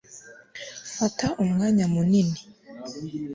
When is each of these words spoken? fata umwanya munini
fata 0.95 1.25
umwanya 1.43 1.85
munini 1.93 2.39